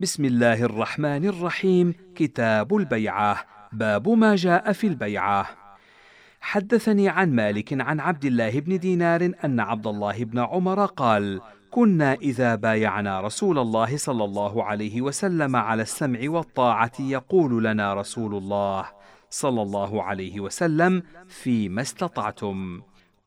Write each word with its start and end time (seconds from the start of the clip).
بسم 0.00 0.24
الله 0.24 0.62
الرحمن 0.62 1.26
الرحيم. 1.26 1.94
كتاب 2.14 2.76
البيعة. 2.76 3.44
باب 3.72 4.08
ما 4.08 4.36
جاء 4.36 4.72
في 4.72 4.86
البيعة. 4.86 5.46
حدثني 6.40 7.08
عن 7.08 7.32
مالك 7.32 7.80
عن 7.80 8.00
عبد 8.00 8.24
الله 8.24 8.60
بن 8.60 8.78
دينار 8.78 9.32
أن 9.44 9.60
عبد 9.60 9.86
الله 9.86 10.24
بن 10.24 10.38
عمر 10.38 10.86
قال 10.86 11.40
كنا 11.70 12.14
إذا 12.14 12.54
بايعنا 12.54 13.20
رسول 13.20 13.58
الله 13.58 13.96
صلى 13.96 14.24
الله 14.24 14.64
عليه 14.64 15.02
وسلم 15.02 15.56
على 15.56 15.82
السمع 15.82 16.20
والطاعة 16.22 16.92
يقول 17.00 17.64
لنا 17.64 17.94
رسول 17.94 18.34
الله 18.34 18.84
صلى 19.30 19.62
الله 19.62 20.02
عليه 20.02 20.40
وسلم 20.40 21.02
فيما 21.28 21.82
استطعتم. 21.82 22.80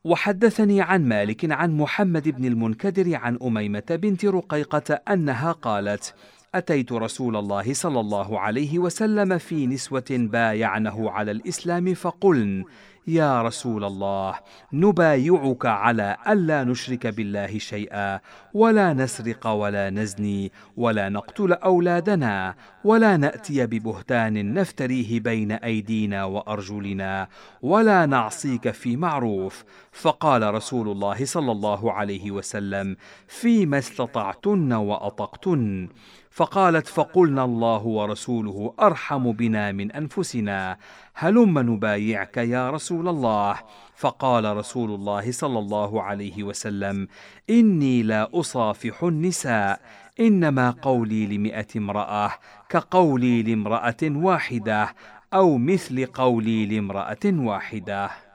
وحدثني 0.04 0.82
عن 0.82 1.06
مالك 1.08 1.52
عن 1.52 1.78
محمد 1.78 2.30
بن 2.30 2.46
المنكدر 2.46 3.16
عن 3.16 3.38
أميمة 3.44 3.84
بنت 3.90 4.26
رقيقة 4.26 4.94
أنها 4.94 5.52
قالت 5.52 6.16
أتيت 6.56 6.92
رسول 6.92 7.36
الله 7.36 7.74
صلى 7.74 8.00
الله 8.00 8.40
عليه 8.40 8.80
وسلم 8.80 9.38
في 9.38 9.68
نسوة 9.68 10.06
بايعنه 10.10 11.10
على 11.12 11.32
الإسلام 11.32 11.94
فقلن 11.94 12.64
يا 13.08 13.42
رسول 13.42 13.84
الله 13.84 14.34
نبايعك 14.74 15.66
على 15.66 16.18
ألا 16.28 16.64
نشرك 16.64 17.08
بالله 17.08 17.58
شيئا 17.58 18.20
ولا 18.54 18.94
نسرق 18.94 19.48
ولا 19.48 19.90
نزني 19.90 20.52
ولا 20.78 21.10
نقتل 21.10 21.54
أولادنا 21.54 22.56
ولا 22.84 23.18
نأتي 23.18 23.66
ببهتان 23.66 24.54
نفتريه 24.54 25.20
بين 25.20 25.52
أيدينا 25.52 26.24
وأرجلنا 26.24 27.28
ولا 27.62 28.06
نعصيك 28.06 28.72
في 28.72 28.98
معروف. 28.98 29.64
فقال 29.92 30.54
رسول 30.54 30.90
الله 30.90 31.26
صلى 31.26 31.52
الله 31.52 31.92
عليه 31.92 32.32
وسلم 32.32 32.96
فيما 33.28 33.78
استطعتن 33.78 34.74
وأطقتن؟ 34.74 35.90
فقالت 36.34 36.88
فقلنا 36.88 37.44
الله 37.46 37.86
ورسوله 37.86 38.74
أرحم 38.80 39.32
بنا 39.32 39.72
من 39.72 39.92
أنفسنا 39.92 40.78
هلم 41.14 41.60
نبايعك 41.60 42.38
يا 42.38 42.70
رسول 42.94 43.08
الله. 43.08 43.56
فقال 43.96 44.58
رسول 44.58 44.92
الله 44.92 45.32
صلى 45.32 45.60
الله 45.60 46.02
عليه 46.02 46.44
وسلم 46.44 47.08
إني 47.50 48.04
لا 48.04 48.30
أصافح 48.34 49.04
النساء 49.04 49.80
إنما 50.20 50.70
قولي 50.82 51.26
لمئة 51.26 51.68
امرأة 51.76 52.32
كقولي 52.70 53.44
لامرأة 53.44 54.04
واحدة 54.04 54.96
أو 55.34 55.58
مثل 55.58 56.06
قولي 56.06 56.66
لامرأة 56.66 57.26
واحدة. 57.26 58.33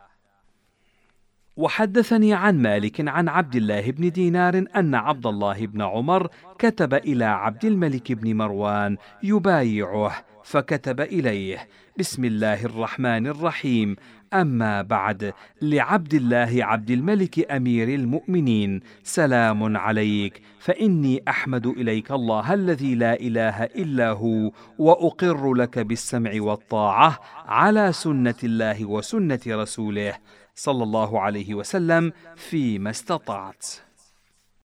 وحدثني 1.58 2.34
عن 2.34 2.62
مالك 2.62 3.08
عن 3.08 3.28
عبد 3.28 3.56
الله 3.56 3.90
بن 3.90 4.10
دينار 4.10 4.64
أن 4.76 4.94
عبد 4.94 5.26
الله 5.26 5.66
بن 5.66 5.82
عمر 5.82 6.28
كتب 6.58 6.94
إلى 6.94 7.24
عبد 7.24 7.64
الملك 7.64 8.12
بن 8.12 8.36
مروان 8.36 8.96
يبايعه 9.22 10.24
فكتب 10.44 11.00
إليه 11.00 11.68
بسم 11.98 12.24
الله 12.24 12.64
الرحمن 12.64 13.26
الرحيم 13.26 13.96
أما 14.34 14.82
بعد 14.82 15.32
لعبد 15.62 16.14
الله 16.14 16.64
عبد 16.64 16.90
الملك 16.90 17.50
أمير 17.50 17.88
المؤمنين 17.88 18.80
سلام 19.02 19.76
عليك 19.76 20.42
فإني 20.58 21.22
أحمد 21.28 21.66
إليك 21.66 22.10
الله 22.10 22.54
الذي 22.54 22.94
لا 22.94 23.20
إله 23.20 23.64
إلا 23.64 24.10
هو 24.10 24.50
وأقر 24.78 25.54
لك 25.54 25.78
بالسمع 25.78 26.30
والطاعة 26.34 27.18
على 27.46 27.92
سنة 27.92 28.34
الله 28.44 28.84
وسنة 28.84 29.40
رسوله. 29.46 30.14
صلى 30.58 30.84
الله 30.84 31.20
عليه 31.20 31.54
وسلم 31.54 32.12
فيما 32.36 32.90
استطعت. 32.90 33.66